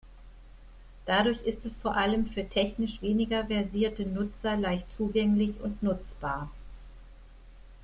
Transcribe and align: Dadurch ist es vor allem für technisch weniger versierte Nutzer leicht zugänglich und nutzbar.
Dadurch 1.05 1.43
ist 1.43 1.63
es 1.63 1.77
vor 1.77 1.95
allem 1.95 2.25
für 2.25 2.49
technisch 2.49 3.03
weniger 3.03 3.45
versierte 3.45 4.03
Nutzer 4.03 4.57
leicht 4.57 4.91
zugänglich 4.91 5.61
und 5.61 5.83
nutzbar. 5.83 6.49